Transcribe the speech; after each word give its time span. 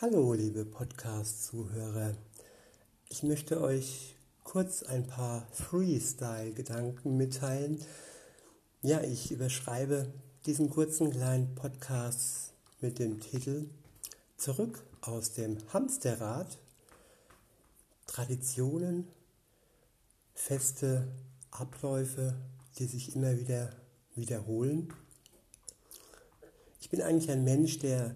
Hallo, 0.00 0.32
liebe 0.32 0.64
Podcast-Zuhörer. 0.64 2.14
Ich 3.08 3.24
möchte 3.24 3.60
euch 3.60 4.14
kurz 4.44 4.84
ein 4.84 5.08
paar 5.08 5.48
Freestyle-Gedanken 5.50 7.16
mitteilen. 7.16 7.84
Ja, 8.80 9.02
ich 9.02 9.32
überschreibe 9.32 10.06
diesen 10.46 10.70
kurzen 10.70 11.10
kleinen 11.10 11.52
Podcast 11.56 12.52
mit 12.80 13.00
dem 13.00 13.18
Titel 13.18 13.70
Zurück 14.36 14.84
aus 15.00 15.32
dem 15.32 15.58
Hamsterrad. 15.72 16.58
Traditionen, 18.06 19.08
feste 20.32 21.08
Abläufe, 21.50 22.36
die 22.78 22.86
sich 22.86 23.16
immer 23.16 23.36
wieder 23.36 23.72
wiederholen. 24.14 24.94
Ich 26.80 26.88
bin 26.88 27.02
eigentlich 27.02 27.32
ein 27.32 27.42
Mensch, 27.42 27.80
der 27.80 28.14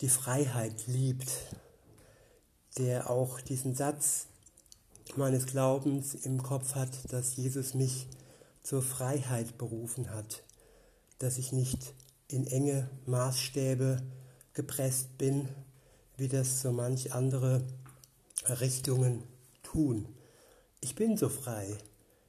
die 0.00 0.08
Freiheit 0.08 0.86
liebt, 0.86 1.30
der 2.76 3.10
auch 3.10 3.40
diesen 3.40 3.74
Satz 3.74 4.26
meines 5.16 5.46
Glaubens 5.46 6.14
im 6.14 6.42
Kopf 6.42 6.74
hat, 6.74 7.12
dass 7.12 7.36
Jesus 7.36 7.74
mich 7.74 8.06
zur 8.62 8.82
Freiheit 8.82 9.58
berufen 9.58 10.10
hat, 10.10 10.42
dass 11.18 11.38
ich 11.38 11.52
nicht 11.52 11.94
in 12.28 12.46
enge 12.46 12.88
Maßstäbe 13.06 14.02
gepresst 14.52 15.16
bin, 15.18 15.48
wie 16.16 16.28
das 16.28 16.62
so 16.62 16.72
manch 16.72 17.12
andere 17.12 17.64
Richtungen 18.48 19.22
tun. 19.62 20.06
Ich 20.80 20.94
bin 20.94 21.16
so 21.16 21.28
frei, 21.28 21.78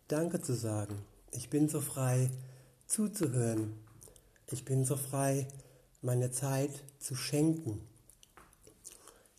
Danke 0.10 0.42
zu 0.42 0.56
sagen. 0.56 1.04
Ich 1.32 1.52
bin 1.52 1.70
so 1.70 1.82
frei, 1.82 2.32
zuzuhören. 2.88 3.74
Ich 4.48 4.66
bin 4.66 4.84
so 4.84 4.98
frei, 4.98 5.48
meine 6.02 6.32
Zeit 6.32 6.72
zu 7.00 7.16
schenken. 7.16 7.82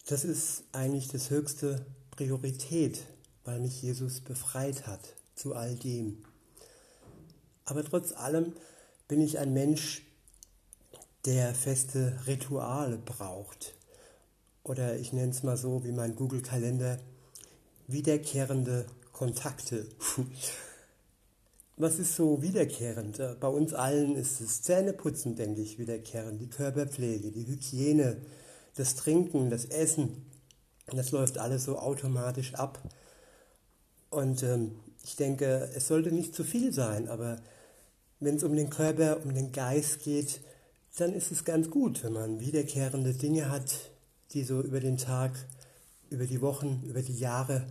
Das 0.07 0.25
ist 0.25 0.65
eigentlich 0.73 1.09
das 1.09 1.31
höchste 1.31 1.87
Priorität, 2.11 3.05
weil 3.45 3.61
mich 3.61 3.81
Jesus 3.83 4.21
befreit 4.21 4.87
hat 4.87 5.01
zu 5.35 5.55
all 5.55 5.77
dem. 5.77 6.25
Aber 7.65 7.85
trotz 7.85 8.13
allem 8.13 8.53
bin 9.09 9.21
ich 9.21 9.39
ein 9.39 9.53
Mensch, 9.53 10.03
der 11.25 11.55
feste 11.55 12.19
Rituale 12.27 12.99
braucht. 12.99 13.75
Oder 14.65 14.97
ich 14.99 15.13
nenne 15.13 15.31
es 15.31 15.43
mal 15.43 15.57
so 15.57 15.85
wie 15.85 15.93
mein 15.93 16.17
Google-Kalender, 16.17 16.99
wiederkehrende 17.87 18.87
Kontakte. 19.13 19.87
Was 21.81 21.99
ist 21.99 22.15
so 22.15 22.43
wiederkehrend? 22.43 23.21
Äh, 23.21 23.37
bei 23.41 23.49
uns 23.49 23.73
allen 23.73 24.15
ist 24.15 24.43
es 24.43 24.61
Zähneputzen, 24.61 25.35
denke 25.35 25.63
ich, 25.63 25.79
wiederkehrend, 25.79 26.39
die 26.39 26.51
Körperpflege, 26.51 27.33
die 27.33 27.47
Hygiene, 27.47 28.19
das 28.75 28.97
Trinken, 28.97 29.49
das 29.49 29.65
Essen. 29.65 30.27
Das 30.93 31.11
läuft 31.11 31.39
alles 31.39 31.65
so 31.65 31.79
automatisch 31.79 32.53
ab. 32.53 32.83
Und 34.11 34.43
ähm, 34.43 34.73
ich 35.05 35.17
denke, 35.17 35.71
es 35.75 35.89
sollte 35.89 36.13
nicht 36.13 36.35
zu 36.35 36.45
viel 36.45 36.71
sein, 36.75 37.09
aber 37.09 37.41
wenn 38.19 38.37
es 38.37 38.45
um 38.45 38.55
den 38.55 38.69
Körper, 38.69 39.25
um 39.25 39.33
den 39.33 39.51
Geist 39.51 40.03
geht, 40.03 40.43
dann 40.99 41.15
ist 41.15 41.33
es 41.33 41.47
ganz 41.47 41.71
gut, 41.71 42.05
wenn 42.05 42.13
man 42.13 42.41
wiederkehrende 42.41 43.15
Dinge 43.15 43.51
hat, 43.51 43.91
die 44.33 44.45
so 44.45 44.61
über 44.61 44.81
den 44.81 44.99
Tag, 44.99 45.33
über 46.11 46.27
die 46.27 46.43
Wochen, 46.43 46.83
über 46.87 47.01
die 47.01 47.17
Jahre, 47.17 47.65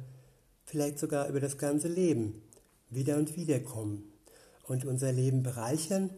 vielleicht 0.66 0.98
sogar 0.98 1.30
über 1.30 1.40
das 1.40 1.60
ganze 1.60 1.90
Leben 1.90 2.42
wieder 2.90 3.18
und 3.18 3.36
wieder 3.36 3.60
kommen 3.60 4.12
und 4.64 4.86
unser 4.86 5.12
Leben 5.12 5.44
bereichern, 5.44 6.10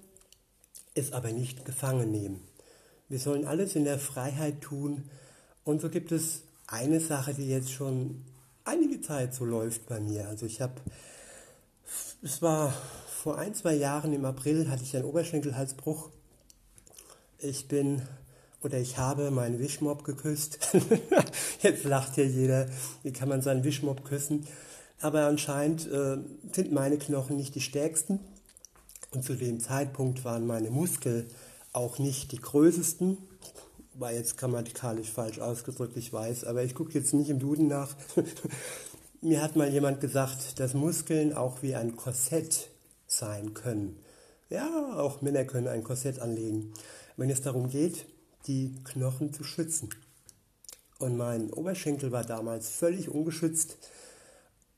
es 0.94 1.14
aber 1.14 1.32
nicht 1.32 1.66
gefangen 1.66 2.12
nehmen. 2.12 2.42
Wir 3.10 3.20
sollen 3.20 3.46
alles 3.46 3.76
in 3.76 3.84
der 3.84 4.00
Freiheit 4.00 4.62
tun 4.62 5.10
und 5.64 5.82
so 5.82 5.90
gibt 5.90 6.12
es 6.12 6.44
eine 6.68 7.00
Sache, 7.00 7.34
die 7.34 7.48
jetzt 7.48 7.72
schon 7.72 8.24
einige 8.64 9.02
Zeit 9.02 9.34
so 9.34 9.46
läuft 9.46 9.88
bei 9.88 10.00
mir. 10.00 10.28
Also 10.28 10.46
ich 10.46 10.62
habe, 10.62 10.76
es 12.22 12.42
war 12.42 12.74
vor 13.22 13.38
ein, 13.38 13.54
zwei 13.54 13.76
Jahren 13.76 14.14
im 14.14 14.26
April 14.26 14.70
hatte 14.70 14.84
ich 14.84 14.96
einen 14.96 15.06
Oberschenkelhalsbruch. 15.06 16.10
Ich 17.40 17.68
bin 17.68 18.02
oder 18.64 18.78
ich 18.80 18.98
habe 18.98 19.32
meinen 19.32 19.60
Wischmob 19.60 20.04
geküsst. 20.04 20.60
Jetzt 21.62 21.84
lacht 21.84 22.18
ja 22.18 22.24
jeder, 22.24 22.68
wie 23.04 23.12
kann 23.12 23.30
man 23.30 23.42
seinen 23.42 23.64
Wischmob 23.64 24.06
küssen? 24.06 24.48
Aber 25.02 25.26
anscheinend 25.28 25.88
äh, 25.92 26.18
sind 26.54 26.72
meine 26.72 26.98
Knochen 26.98 27.38
nicht 27.38 27.56
die 27.56 27.62
stärksten 27.62 28.20
und 29.14 29.24
zu 29.24 29.36
dem 29.36 29.60
Zeitpunkt 29.60 30.24
waren 30.24 30.48
meine 30.48 30.70
Muskeln 30.70 31.28
auch 31.74 32.00
nicht 32.00 32.32
die 32.32 32.40
größesten. 32.40 33.18
War 33.96 34.14
jetzt 34.14 34.38
grammatikalisch 34.38 35.10
falsch 35.10 35.40
ausgedrückt, 35.40 35.98
ich 35.98 36.14
weiß, 36.14 36.46
aber 36.46 36.64
ich 36.64 36.76
gucke 36.76 36.94
jetzt 36.94 37.14
nicht 37.14 37.30
im 37.30 37.40
Duden 37.40 37.68
nach. 37.68 37.96
Mir 39.22 39.42
hat 39.42 39.56
mal 39.56 39.70
jemand 39.70 40.00
gesagt, 40.02 40.60
dass 40.60 40.74
Muskeln 40.74 41.34
auch 41.34 41.62
wie 41.62 41.76
ein 41.76 41.96
Korsett 41.96 42.70
sein 43.06 43.54
können. 43.54 44.00
Ja, 44.50 44.96
auch 44.98 45.22
Männer 45.22 45.46
können 45.46 45.68
ein 45.68 45.84
Korsett 45.84 46.20
anlegen, 46.20 46.74
wenn 47.18 47.30
es 47.30 47.42
darum 47.42 47.70
geht, 47.70 48.06
die 48.48 48.76
Knochen 48.84 49.34
zu 49.34 49.44
schützen. 49.44 49.90
Und 51.00 51.18
mein 51.18 51.52
Oberschenkel 51.52 52.12
war 52.12 52.24
damals 52.24 52.70
völlig 52.70 53.10
ungeschützt 53.10 53.78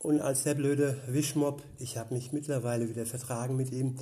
und 0.03 0.19
als 0.19 0.44
der 0.44 0.53
blöde 0.53 0.97
Wischmob, 1.08 1.64
ich 1.80 1.97
habe 1.97 2.14
mich 2.14 2.34
mittlerweile 2.34 2.90
wieder 2.90 3.06
vertragen 3.06 3.56
mit 3.56 3.72
ihm, 3.72 3.96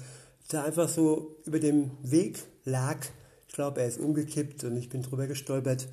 der 0.51 0.66
einfach 0.66 0.89
so 0.89 1.38
über 1.45 1.59
dem 1.59 1.91
Weg 2.01 2.39
lag. 2.66 2.97
Ich 3.47 3.53
glaube, 3.53 3.81
er 3.81 3.88
ist 3.88 4.00
umgekippt 4.00 4.63
und 4.63 4.75
ich 4.78 4.90
bin 4.90 5.03
drüber 5.03 5.28
gestolpert. 5.28 5.88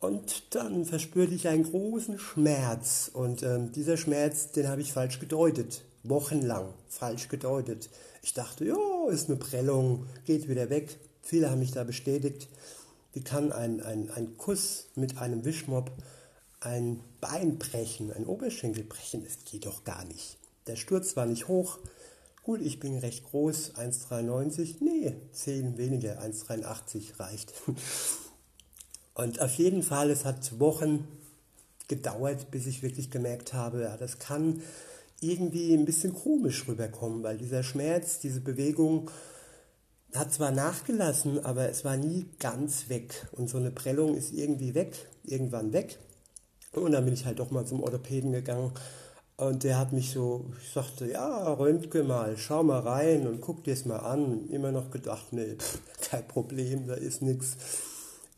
Und 0.00 0.54
dann 0.54 0.84
verspürte 0.84 1.34
ich 1.34 1.48
einen 1.48 1.64
großen 1.64 2.18
Schmerz. 2.18 3.10
Und 3.12 3.42
ähm, 3.42 3.72
dieser 3.72 3.96
Schmerz, 3.96 4.52
den 4.52 4.68
habe 4.68 4.82
ich 4.82 4.92
falsch 4.92 5.18
gedeutet. 5.18 5.82
Wochenlang 6.02 6.74
falsch 6.88 7.28
gedeutet. 7.28 7.88
Ich 8.22 8.34
dachte, 8.34 8.66
ja, 8.66 8.76
ist 9.08 9.30
eine 9.30 9.38
Prellung, 9.38 10.06
geht 10.26 10.48
wieder 10.48 10.68
weg. 10.68 10.98
Viele 11.22 11.50
haben 11.50 11.60
mich 11.60 11.72
da 11.72 11.84
bestätigt. 11.84 12.48
Wie 13.14 13.22
kann 13.22 13.50
ein, 13.50 13.82
ein, 13.82 14.10
ein 14.10 14.36
Kuss 14.36 14.88
mit 14.94 15.16
einem 15.16 15.46
Wischmob 15.46 15.90
ein 16.66 17.00
Bein 17.20 17.58
brechen, 17.58 18.12
ein 18.12 18.26
Oberschenkel 18.26 18.82
brechen, 18.82 19.24
das 19.24 19.44
geht 19.44 19.66
doch 19.66 19.84
gar 19.84 20.04
nicht. 20.04 20.36
Der 20.66 20.76
Sturz 20.76 21.16
war 21.16 21.24
nicht 21.24 21.46
hoch. 21.46 21.78
Gut, 22.42 22.60
ich 22.60 22.80
bin 22.80 22.98
recht 22.98 23.24
groß, 23.24 23.74
1,93. 23.76 24.76
Nee, 24.80 25.14
10 25.32 25.78
weniger, 25.78 26.20
1,83 26.20 27.20
reicht. 27.20 27.52
Und 29.14 29.40
auf 29.40 29.54
jeden 29.54 29.82
Fall, 29.82 30.10
es 30.10 30.24
hat 30.24 30.58
Wochen 30.58 31.06
gedauert, 31.88 32.50
bis 32.50 32.66
ich 32.66 32.82
wirklich 32.82 33.10
gemerkt 33.10 33.52
habe, 33.52 33.82
ja, 33.82 33.96
das 33.96 34.18
kann 34.18 34.60
irgendwie 35.20 35.72
ein 35.72 35.84
bisschen 35.84 36.14
komisch 36.14 36.66
rüberkommen, 36.66 37.22
weil 37.22 37.38
dieser 37.38 37.62
Schmerz, 37.62 38.18
diese 38.18 38.40
Bewegung 38.40 39.10
hat 40.14 40.32
zwar 40.32 40.50
nachgelassen, 40.50 41.44
aber 41.44 41.68
es 41.68 41.84
war 41.84 41.96
nie 41.96 42.26
ganz 42.40 42.88
weg. 42.88 43.28
Und 43.32 43.48
so 43.48 43.56
eine 43.58 43.70
Prellung 43.70 44.16
ist 44.16 44.32
irgendwie 44.32 44.74
weg, 44.74 45.06
irgendwann 45.24 45.72
weg. 45.72 45.98
Und 46.80 46.92
dann 46.92 47.04
bin 47.04 47.14
ich 47.14 47.24
halt 47.24 47.38
doch 47.38 47.50
mal 47.50 47.64
zum 47.64 47.82
Orthopäden 47.82 48.32
gegangen. 48.32 48.72
Und 49.36 49.64
der 49.64 49.78
hat 49.78 49.92
mich 49.92 50.10
so, 50.12 50.46
ich 50.62 50.70
sagte, 50.70 51.10
ja, 51.10 51.52
Röntgen 51.52 52.06
mal, 52.06 52.36
schau 52.38 52.62
mal 52.62 52.80
rein 52.80 53.26
und 53.26 53.42
guck 53.42 53.64
dir 53.64 53.74
es 53.74 53.84
mal 53.84 53.98
an. 53.98 54.48
Immer 54.48 54.72
noch 54.72 54.90
gedacht, 54.90 55.32
nee, 55.32 55.56
pff, 55.56 55.78
kein 56.10 56.26
Problem, 56.26 56.86
da 56.86 56.94
ist 56.94 57.20
nichts. 57.20 57.56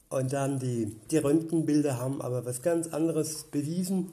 Und 0.09 0.33
dann 0.33 0.59
die, 0.59 0.97
die 1.11 1.19
Röntgenbilder 1.19 1.99
haben 1.99 2.21
aber 2.21 2.45
was 2.45 2.63
ganz 2.63 2.89
anderes 2.89 3.45
bewiesen. 3.45 4.13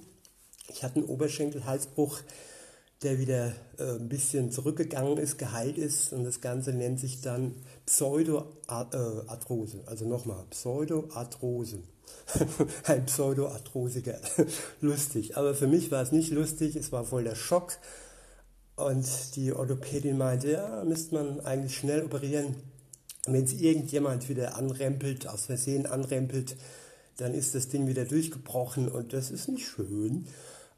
Ich 0.67 0.83
hatte 0.83 0.97
einen 0.97 1.05
Oberschenkelhalsbruch, 1.05 2.19
der 3.05 3.19
wieder 3.19 3.53
äh, 3.77 3.97
ein 3.99 4.09
bisschen 4.09 4.51
zurückgegangen 4.51 5.17
ist, 5.17 5.37
geheilt 5.37 5.77
ist. 5.77 6.11
Und 6.11 6.23
das 6.23 6.41
Ganze 6.41 6.73
nennt 6.73 6.99
sich 6.99 7.21
dann 7.21 7.55
Pseudoarthrose. 7.85 9.83
Also 9.85 10.05
nochmal, 10.05 10.43
Pseudoarthrose. 10.49 11.79
ein 12.83 13.05
Pseudoarthrosiker. 13.05 14.19
lustig. 14.81 15.37
Aber 15.37 15.53
für 15.53 15.67
mich 15.67 15.91
war 15.91 16.01
es 16.01 16.11
nicht 16.11 16.31
lustig, 16.31 16.75
es 16.75 16.91
war 16.91 17.05
voll 17.05 17.23
der 17.23 17.35
Schock. 17.35 17.77
Und 18.75 19.07
die 19.35 19.53
Orthopädin 19.53 20.17
meinte, 20.17 20.51
ja, 20.51 20.83
müsste 20.83 21.15
man 21.15 21.39
eigentlich 21.41 21.77
schnell 21.77 22.03
operieren. 22.03 22.55
Wenn 23.25 23.45
es 23.45 23.53
irgendjemand 23.53 24.27
wieder 24.29 24.55
anrempelt, 24.57 25.27
aus 25.27 25.45
Versehen 25.45 25.85
anrempelt, 25.85 26.57
dann 27.17 27.33
ist 27.33 27.55
das 27.55 27.69
Ding 27.69 27.87
wieder 27.87 28.05
durchgebrochen 28.05 28.89
und 28.89 29.13
das 29.13 29.31
ist 29.31 29.47
nicht 29.47 29.67
schön. 29.67 30.27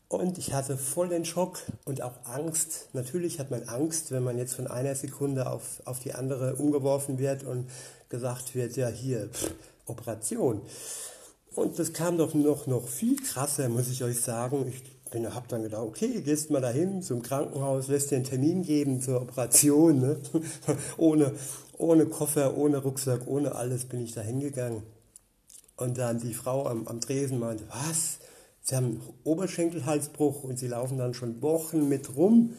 Und 0.09 0.37
ich 0.37 0.53
hatte 0.53 0.77
voll 0.77 1.09
den 1.09 1.25
Schock 1.25 1.59
und 1.83 2.01
auch 2.01 2.13
Angst. 2.23 2.87
Natürlich 2.93 3.39
hat 3.39 3.51
man 3.51 3.63
Angst, 3.63 4.11
wenn 4.11 4.23
man 4.23 4.37
jetzt 4.37 4.53
von 4.53 4.67
einer 4.67 4.95
Sekunde 4.95 5.49
auf, 5.49 5.81
auf 5.83 5.99
die 5.99 6.13
andere 6.13 6.55
umgeworfen 6.55 7.19
wird 7.19 7.43
und 7.43 7.69
gesagt 8.07 8.55
wird, 8.55 8.77
ja 8.77 8.87
hier, 8.87 9.27
pff, 9.27 9.53
Operation. 9.85 10.61
Und 11.55 11.77
das 11.77 11.91
kam 11.91 12.17
doch 12.17 12.33
noch, 12.33 12.67
noch 12.67 12.87
viel 12.87 13.17
krasser, 13.21 13.67
muss 13.67 13.89
ich 13.89 14.03
euch 14.03 14.21
sagen. 14.21 14.71
Ich 14.71 14.83
habe 15.13 15.47
dann 15.49 15.63
gedacht, 15.63 15.81
okay, 15.81 16.21
gehst 16.21 16.51
mal 16.51 16.61
dahin 16.61 17.01
zum 17.01 17.21
Krankenhaus, 17.21 17.87
lässt 17.87 18.11
dir 18.11 18.17
einen 18.17 18.25
Termin 18.25 18.63
geben 18.63 19.01
zur 19.01 19.21
Operation. 19.21 19.99
Ne? 19.99 20.17
ohne, 20.97 21.33
ohne 21.77 22.05
Koffer, 22.05 22.55
ohne 22.55 22.77
Rucksack, 22.77 23.27
ohne 23.27 23.55
alles 23.55 23.85
bin 23.85 24.03
ich 24.03 24.13
da 24.13 24.21
hingegangen. 24.21 24.83
Und 25.75 25.97
dann 25.97 26.19
die 26.19 26.33
Frau 26.33 26.65
am, 26.65 26.87
am 26.87 27.01
Tresen 27.01 27.39
meinte, 27.39 27.65
was? 27.69 28.19
Sie 28.69 28.75
haben 28.75 29.01
Oberschenkelhalsbruch 29.23 30.43
und 30.43 30.59
sie 30.59 30.67
laufen 30.67 30.97
dann 30.97 31.13
schon 31.13 31.41
Wochen 31.41 31.87
mit 31.87 32.17
rum. 32.17 32.53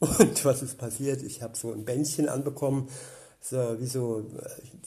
Und 0.00 0.44
was 0.44 0.62
ist 0.62 0.78
passiert? 0.78 1.22
Ich 1.22 1.42
habe 1.42 1.56
so 1.56 1.72
ein 1.72 1.84
Bändchen 1.84 2.28
anbekommen, 2.28 2.88
so 3.40 3.56
wie 3.78 3.86
so, 3.86 4.26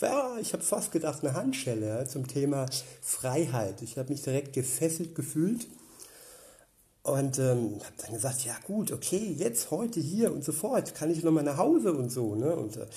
ja, 0.02 0.38
ich 0.42 0.52
habe 0.52 0.64
fast 0.64 0.92
gedacht, 0.92 1.24
eine 1.24 1.36
Handschelle 1.36 1.88
ja, 1.88 2.06
zum 2.06 2.28
Thema 2.28 2.66
Freiheit. 3.02 3.82
Ich 3.82 3.98
habe 3.98 4.10
mich 4.10 4.24
direkt 4.24 4.52
gefesselt 4.52 5.16
gefühlt 5.16 5.68
und 7.02 7.40
ähm, 7.40 7.80
habe 7.80 7.96
dann 8.04 8.14
gesagt, 8.14 8.44
ja 8.44 8.56
gut, 8.66 8.92
okay, 8.92 9.34
jetzt, 9.38 9.72
heute, 9.72 10.02
hier 10.02 10.34
und 10.34 10.44
sofort, 10.44 10.96
kann 10.96 11.10
ich 11.10 11.24
nochmal 11.24 11.46
nach 11.46 11.58
Hause 11.58 11.94
und 11.94 12.12
so. 12.12 12.36
Ne? 12.36 12.54
Und 12.54 12.76
äh, 12.76 12.88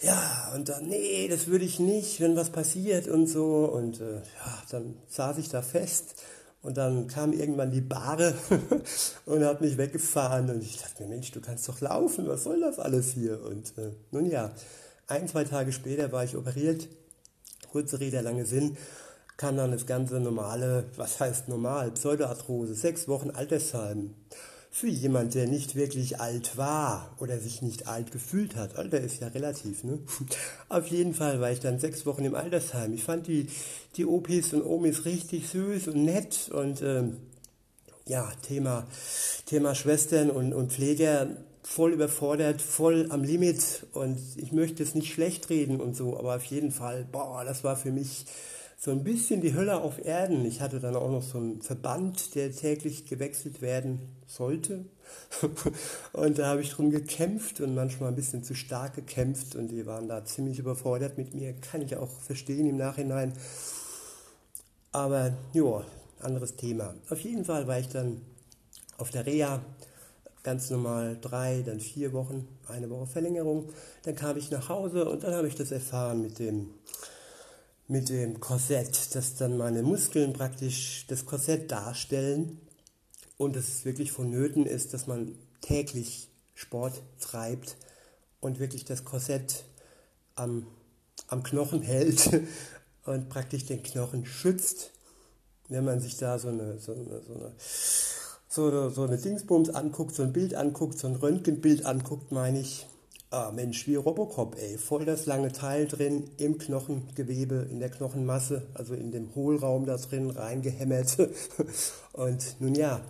ja, 0.00 0.52
und 0.54 0.68
dann, 0.68 0.86
nee, 0.86 1.26
das 1.26 1.48
würde 1.48 1.64
ich 1.64 1.80
nicht, 1.80 2.20
wenn 2.20 2.36
was 2.36 2.50
passiert 2.50 3.08
und 3.08 3.26
so. 3.26 3.64
Und 3.64 4.00
äh, 4.00 4.14
ja, 4.14 4.62
dann 4.70 4.96
saß 5.08 5.38
ich 5.38 5.48
da 5.48 5.60
fest 5.60 6.14
und 6.64 6.78
dann 6.78 7.06
kam 7.06 7.32
irgendwann 7.34 7.70
die 7.70 7.82
Bahre 7.82 8.34
und 9.26 9.44
hat 9.44 9.60
mich 9.60 9.76
weggefahren. 9.76 10.48
Und 10.48 10.62
ich 10.62 10.78
dachte 10.78 11.02
mir, 11.02 11.10
Mensch, 11.10 11.30
du 11.30 11.40
kannst 11.40 11.68
doch 11.68 11.80
laufen, 11.80 12.26
was 12.26 12.44
soll 12.44 12.60
das 12.60 12.78
alles 12.78 13.12
hier? 13.12 13.44
Und 13.44 13.76
äh, 13.76 13.90
nun 14.10 14.26
ja, 14.26 14.50
ein, 15.06 15.28
zwei 15.28 15.44
Tage 15.44 15.72
später 15.72 16.10
war 16.10 16.24
ich 16.24 16.36
operiert. 16.36 16.88
Kurze 17.70 18.00
Rede, 18.00 18.20
lange 18.22 18.46
Sinn 18.46 18.76
kam 19.36 19.56
dann 19.56 19.72
das 19.72 19.84
ganze 19.84 20.20
normale, 20.20 20.84
was 20.96 21.20
heißt 21.20 21.48
normal, 21.48 21.90
Pseudoarthrose, 21.90 22.74
sechs 22.74 23.08
Wochen 23.08 23.30
Altersheim 23.30 24.14
für 24.76 24.88
jemand, 24.88 25.36
der 25.36 25.46
nicht 25.46 25.76
wirklich 25.76 26.18
alt 26.18 26.56
war 26.56 27.14
oder 27.20 27.38
sich 27.38 27.62
nicht 27.62 27.86
alt 27.86 28.10
gefühlt 28.10 28.56
hat. 28.56 28.74
Alter 28.74 29.00
ist 29.00 29.20
ja 29.20 29.28
relativ, 29.28 29.84
ne? 29.84 30.00
Auf 30.68 30.88
jeden 30.88 31.14
Fall 31.14 31.40
war 31.40 31.52
ich 31.52 31.60
dann 31.60 31.78
sechs 31.78 32.04
Wochen 32.06 32.24
im 32.24 32.34
Altersheim. 32.34 32.92
Ich 32.92 33.04
fand 33.04 33.28
die, 33.28 33.46
die 33.94 34.04
Opis 34.04 34.52
und 34.52 34.66
Omis 34.66 35.04
richtig 35.04 35.48
süß 35.48 35.86
und 35.86 36.04
nett 36.04 36.50
und 36.52 36.82
ähm, 36.82 37.18
ja, 38.08 38.28
Thema, 38.42 38.84
Thema 39.46 39.76
Schwestern 39.76 40.28
und, 40.28 40.52
und 40.52 40.72
Pfleger 40.72 41.28
voll 41.62 41.92
überfordert, 41.92 42.60
voll 42.60 43.06
am 43.10 43.22
Limit 43.22 43.86
und 43.92 44.18
ich 44.34 44.50
möchte 44.50 44.82
es 44.82 44.96
nicht 44.96 45.12
schlecht 45.12 45.50
reden 45.50 45.80
und 45.80 45.94
so, 45.94 46.18
aber 46.18 46.34
auf 46.34 46.44
jeden 46.46 46.72
Fall, 46.72 47.06
boah, 47.12 47.44
das 47.44 47.62
war 47.62 47.76
für 47.76 47.92
mich 47.92 48.26
so 48.76 48.90
ein 48.90 49.04
bisschen 49.04 49.40
die 49.40 49.54
Hölle 49.54 49.80
auf 49.80 50.04
Erden. 50.04 50.44
Ich 50.44 50.60
hatte 50.60 50.80
dann 50.80 50.96
auch 50.96 51.10
noch 51.10 51.22
so 51.22 51.38
einen 51.38 51.62
Verband, 51.62 52.34
der 52.34 52.52
täglich 52.52 53.06
gewechselt 53.06 53.62
werden 53.62 54.00
sollte. 54.26 54.84
und 56.12 56.38
da 56.38 56.46
habe 56.48 56.62
ich 56.62 56.70
drum 56.70 56.90
gekämpft 56.90 57.60
und 57.60 57.74
manchmal 57.74 58.10
ein 58.10 58.16
bisschen 58.16 58.42
zu 58.42 58.54
stark 58.54 58.94
gekämpft 58.94 59.54
und 59.54 59.68
die 59.68 59.86
waren 59.86 60.08
da 60.08 60.24
ziemlich 60.24 60.58
überfordert 60.58 61.18
mit 61.18 61.34
mir. 61.34 61.54
Kann 61.54 61.82
ich 61.82 61.96
auch 61.96 62.10
verstehen 62.20 62.68
im 62.68 62.76
Nachhinein. 62.76 63.32
Aber 64.92 65.32
ja, 65.52 65.84
anderes 66.20 66.56
Thema. 66.56 66.94
Auf 67.10 67.20
jeden 67.20 67.44
Fall 67.44 67.66
war 67.66 67.78
ich 67.78 67.88
dann 67.88 68.20
auf 68.96 69.10
der 69.10 69.26
Reha 69.26 69.60
ganz 70.42 70.70
normal 70.70 71.18
drei, 71.20 71.62
dann 71.64 71.80
vier 71.80 72.12
Wochen, 72.12 72.46
eine 72.68 72.90
Woche 72.90 73.06
Verlängerung. 73.06 73.70
Dann 74.02 74.14
kam 74.14 74.36
ich 74.36 74.50
nach 74.50 74.68
Hause 74.68 75.08
und 75.08 75.24
dann 75.24 75.34
habe 75.34 75.48
ich 75.48 75.54
das 75.54 75.72
erfahren 75.72 76.22
mit 76.22 76.38
dem 76.38 76.70
mit 77.86 78.08
dem 78.08 78.40
Korsett, 78.40 79.14
dass 79.14 79.36
dann 79.36 79.56
meine 79.56 79.82
Muskeln 79.82 80.32
praktisch 80.32 81.06
das 81.08 81.26
Korsett 81.26 81.70
darstellen 81.70 82.60
und 83.36 83.56
es 83.56 83.84
wirklich 83.84 84.12
vonnöten 84.12 84.66
ist, 84.66 84.94
dass 84.94 85.06
man 85.06 85.34
täglich 85.60 86.28
Sport 86.54 87.02
treibt 87.20 87.76
und 88.40 88.58
wirklich 88.58 88.84
das 88.84 89.04
Korsett 89.04 89.64
am, 90.34 90.66
am 91.28 91.42
Knochen 91.42 91.82
hält 91.82 92.30
und 93.04 93.28
praktisch 93.28 93.66
den 93.66 93.82
Knochen 93.82 94.24
schützt, 94.24 94.90
wenn 95.68 95.84
man 95.84 96.00
sich 96.00 96.16
da 96.16 96.38
so 96.38 96.48
eine, 96.48 96.78
so 96.78 96.92
eine, 96.92 97.22
so 97.26 97.34
eine, 97.34 97.52
so 98.48 98.90
so 98.90 99.02
eine 99.02 99.18
Dingsbums 99.18 99.70
anguckt, 99.70 100.14
so 100.14 100.22
ein 100.22 100.32
Bild 100.32 100.54
anguckt, 100.54 100.98
so 100.98 101.08
ein 101.08 101.16
Röntgenbild 101.16 101.86
anguckt, 101.86 102.32
meine 102.32 102.60
ich, 102.60 102.86
Ah, 103.36 103.50
Mensch, 103.50 103.88
wie 103.88 103.96
Robocop, 103.96 104.54
ey. 104.60 104.78
Voll 104.78 105.04
das 105.04 105.26
lange 105.26 105.50
Teil 105.50 105.88
drin 105.88 106.30
im 106.36 106.56
Knochengewebe, 106.56 107.66
in 107.68 107.80
der 107.80 107.90
Knochenmasse, 107.90 108.62
also 108.74 108.94
in 108.94 109.10
dem 109.10 109.34
Hohlraum 109.34 109.86
da 109.86 109.96
drin 109.96 110.30
reingehämmert. 110.30 111.18
Und 112.12 112.60
nun 112.60 112.76
ja, 112.76 113.00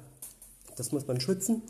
das 0.76 0.93
muss 0.93 1.06
man 1.06 1.21
schützen. 1.21 1.61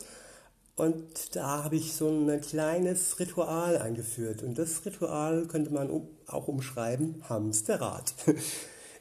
Und 0.76 1.34
da 1.34 1.64
habe 1.64 1.74
ich 1.74 1.94
so 1.94 2.08
ein 2.08 2.40
kleines 2.42 3.18
Ritual 3.18 3.76
eingeführt. 3.78 4.44
Und 4.44 4.56
das 4.56 4.86
Ritual 4.86 5.46
könnte 5.46 5.72
man 5.72 5.90
auch 6.28 6.46
umschreiben, 6.46 7.24
Hamsterrad. 7.28 8.14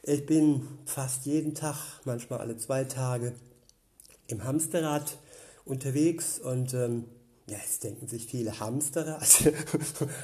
Ich 0.06 0.26
bin 0.26 0.68
fast 0.84 1.24
jeden 1.24 1.54
Tag, 1.54 1.76
manchmal 2.04 2.40
alle 2.40 2.58
zwei 2.58 2.84
Tage, 2.84 3.34
im 4.26 4.44
Hamsterrad 4.44 5.16
unterwegs 5.64 6.38
und 6.38 6.74
ähm, 6.74 7.04
ja, 7.46 7.58
jetzt 7.58 7.84
denken 7.84 8.08
sich 8.08 8.26
viele 8.26 8.58
Hamsterer. 8.58 9.18
Also 9.20 9.50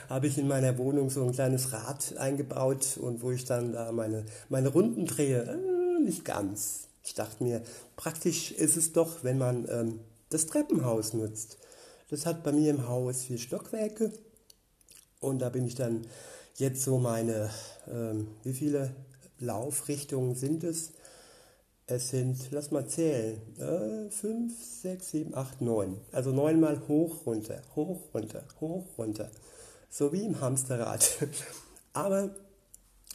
habe 0.09 0.27
ich 0.27 0.39
in 0.39 0.49
meiner 0.49 0.79
Wohnung 0.79 1.11
so 1.11 1.23
ein 1.23 1.33
kleines 1.33 1.73
Rad 1.73 2.17
eingebaut 2.17 2.99
und 2.99 3.23
wo 3.23 3.31
ich 3.31 3.45
dann 3.45 3.73
da 3.73 3.93
meine, 3.93 4.25
meine 4.49 4.69
Runden 4.69 5.07
drehe. 5.07 5.43
Äh, 5.43 6.03
nicht 6.03 6.25
ganz. 6.25 6.89
Ich 7.05 7.15
dachte 7.15 7.43
mir, 7.43 7.63
praktisch 7.97 8.53
ist 8.53 8.77
es 8.77 8.93
doch, 8.93 9.23
wenn 9.23 9.39
man 9.39 9.69
ähm, 9.71 10.01
das 10.31 10.47
Treppenhaus 10.47 11.13
nutzt. 11.13 11.59
Das 12.09 12.27
hat 12.27 12.43
bei 12.43 12.53
mir 12.53 12.71
im 12.71 12.89
Haus 12.89 13.23
vier 13.25 13.39
Stockwerke 13.39 14.13
und 15.21 15.41
da 15.41 15.51
bin 15.51 15.67
ich 15.67 15.75
dann 15.75 16.07
jetzt 16.57 16.83
so 16.83 16.99
meine, 16.99 17.51
ähm, 17.91 18.29
wie 18.43 18.53
viele 18.53 18.95
Laufrichtungen 19.39 20.35
sind 20.35 20.65
es? 20.65 20.93
Es 21.93 22.11
sind, 22.11 22.39
lass 22.53 22.71
mal 22.71 22.87
zählen, 22.87 23.41
5, 24.11 24.55
6, 24.83 25.11
7, 25.11 25.35
8, 25.35 25.61
9. 25.61 25.97
Also 26.13 26.31
neunmal 26.31 26.81
hoch, 26.87 27.27
runter, 27.27 27.61
hoch, 27.75 28.01
runter, 28.15 28.45
hoch, 28.61 28.87
runter. 28.97 29.29
So 29.91 30.13
wie 30.13 30.25
im 30.25 30.41
Hamsterrad. 30.41 31.19
Aber 31.93 32.31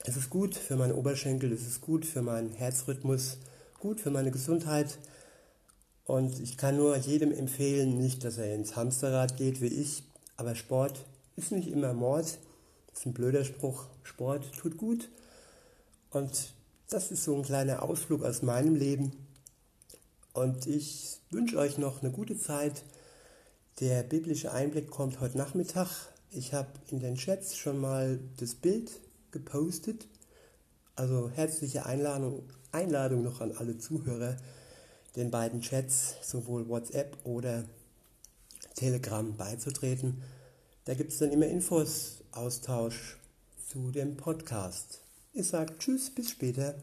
es 0.03 0.17
ist 0.17 0.29
gut 0.29 0.55
für 0.55 0.75
meine 0.75 0.95
Oberschenkel, 0.95 1.53
es 1.53 1.65
ist 1.65 1.79
gut 1.79 2.05
für 2.05 2.21
meinen 2.21 2.51
Herzrhythmus, 2.51 3.37
gut 3.79 4.01
für 4.01 4.11
meine 4.11 4.31
Gesundheit. 4.31 4.97
Und 6.03 6.41
ich 6.41 6.57
kann 6.57 6.75
nur 6.75 6.97
jedem 6.97 7.31
empfehlen, 7.31 7.97
nicht, 7.97 8.25
dass 8.25 8.37
er 8.37 8.53
ins 8.53 8.75
Hamsterrad 8.75 9.37
geht 9.37 9.61
wie 9.61 9.67
ich, 9.67 10.03
aber 10.35 10.53
Sport 10.53 11.05
ist 11.37 11.53
nicht 11.53 11.69
immer 11.69 11.93
Mord. 11.93 12.25
Das 12.87 12.99
ist 12.99 13.05
ein 13.05 13.13
blöder 13.13 13.45
Spruch. 13.45 13.85
Sport 14.03 14.51
tut 14.57 14.75
gut. 14.75 15.07
Und 16.11 16.54
das 16.89 17.11
ist 17.11 17.23
so 17.23 17.35
ein 17.35 17.43
kleiner 17.43 17.83
Ausflug 17.83 18.23
aus 18.23 18.41
meinem 18.41 18.75
Leben. 18.75 19.11
Und 20.33 20.67
ich 20.67 21.19
wünsche 21.31 21.57
euch 21.57 21.77
noch 21.77 22.01
eine 22.01 22.11
gute 22.11 22.37
Zeit. 22.37 22.83
Der 23.79 24.03
biblische 24.03 24.51
Einblick 24.51 24.89
kommt 24.89 25.19
heute 25.19 25.37
Nachmittag. 25.37 25.89
Ich 26.29 26.53
habe 26.53 26.69
in 26.91 26.99
den 26.99 27.15
Chats 27.15 27.55
schon 27.55 27.77
mal 27.77 28.19
das 28.37 28.55
Bild 28.55 28.91
gepostet. 29.31 30.07
Also 30.95 31.29
herzliche 31.29 31.85
Einladung, 31.85 32.43
Einladung 32.71 33.23
noch 33.23 33.41
an 33.41 33.51
alle 33.53 33.77
Zuhörer, 33.77 34.37
den 35.15 35.31
beiden 35.31 35.61
Chats, 35.61 36.15
sowohl 36.21 36.69
WhatsApp 36.69 37.17
oder 37.23 37.65
Telegram 38.75 39.35
beizutreten. 39.35 40.21
Da 40.85 40.93
gibt 40.93 41.11
es 41.11 41.19
dann 41.19 41.31
immer 41.31 41.47
Infos, 41.47 42.23
Austausch 42.31 43.17
zu 43.69 43.91
dem 43.91 44.17
Podcast. 44.17 45.04
Ich 45.37 45.49
sage 45.49 45.77
Tschüss, 45.77 46.09
bis 46.11 46.29
später. 46.29 46.75